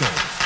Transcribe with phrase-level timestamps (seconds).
[0.00, 0.39] had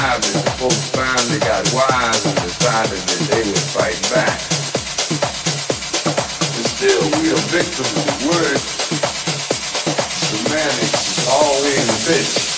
[0.00, 4.40] wise and folks finally got wise and decided that they would fight back.
[6.56, 8.64] And still, we are victims of words,
[10.30, 12.49] semantics, all in the bitch.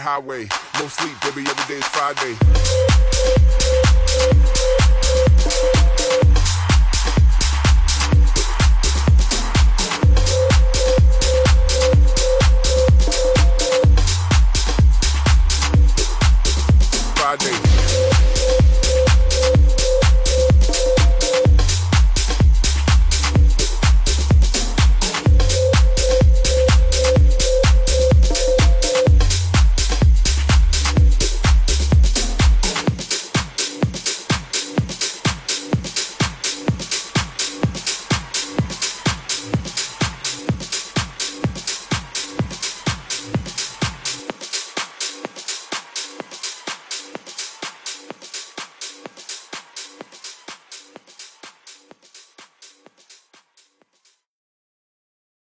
[0.00, 0.48] Highway.
[0.78, 1.84] No sleep, baby, every day is.
[1.88, 2.45] Friday.